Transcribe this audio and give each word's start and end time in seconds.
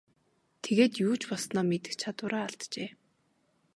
Тэгээд 0.63 0.93
юу 1.07 1.15
ч 1.19 1.23
болсноо 1.31 1.63
мэдэх 1.69 1.93
чадвараа 2.01 2.43
алджээ. 2.47 2.89